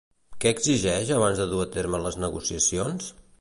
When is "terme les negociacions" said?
1.77-3.13